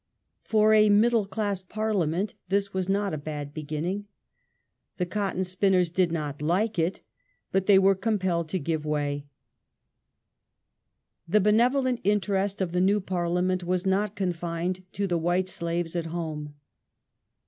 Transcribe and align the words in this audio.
For 0.41 0.73
a" 0.73 0.89
middle 1.03 1.27
class" 1.27 1.61
Parliament 1.69 2.33
this 2.49 2.73
was 2.73 2.89
not 2.89 3.13
a 3.13 3.19
bad 3.19 3.53
beginning. 3.53 4.07
The 4.97 5.05
cotton 5.05 5.43
spinners 5.43 5.91
did 5.91 6.11
not 6.11 6.41
like 6.41 6.79
it, 6.79 7.01
but 7.51 7.67
they 7.67 7.77
were 7.77 7.93
compelled 7.93 8.49
to 8.49 8.57
v 8.57 8.63
give 8.63 8.83
way, 8.83 9.27
"^ 9.27 9.29
The 11.31 11.39
benevolent 11.39 12.01
interest 12.03 12.61
of 12.61 12.71
the 12.71 12.81
new 12.81 12.99
Parliament 12.99 13.63
was 13.63 13.85
not 13.85 14.15
con 14.15 14.29
Slavery 14.33 14.39
fined 14.39 14.83
to 14.93 15.05
the 15.05 15.19
"White 15.19 15.47
Slaves" 15.49 15.95
at 15.95 16.07
home. 16.07 16.55